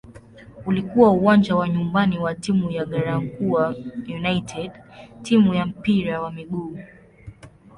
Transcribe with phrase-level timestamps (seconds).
[0.65, 3.75] Ulikuwa uwanja wa nyumbani wa timu ya "Garankuwa
[4.07, 4.71] United"
[5.21, 6.77] timu ya mpira wa miguu.